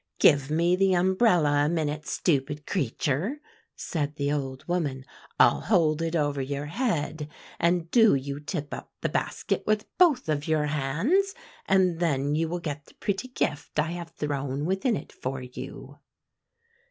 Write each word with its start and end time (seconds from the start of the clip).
"'Give 0.17 0.49
me 0.49 0.75
the 0.75 0.95
umbrella 0.95 1.63
a 1.63 1.69
minute, 1.69 2.07
stupid 2.07 2.65
creature,' 2.65 3.39
said 3.75 4.15
the 4.15 4.31
old 4.31 4.67
woman; 4.67 5.05
'I'll 5.39 5.61
hold 5.61 6.01
it 6.01 6.15
over 6.15 6.41
your 6.41 6.65
head, 6.65 7.29
and 7.59 7.91
do 7.91 8.15
you 8.15 8.39
tip 8.39 8.73
up 8.73 8.91
the 9.01 9.09
basket 9.09 9.61
with 9.67 9.85
both 9.99 10.27
of 10.27 10.47
your 10.47 10.65
hands, 10.65 11.35
and 11.67 11.99
then 11.99 12.33
you 12.33 12.49
will 12.49 12.59
get 12.59 12.85
the 12.85 12.95
pretty 12.95 13.27
gift 13.27 13.77
I 13.77 13.91
have 13.91 14.09
thrown 14.17 14.65
within 14.65 14.95
it 14.95 15.11
for 15.11 15.39
you. 15.43 15.99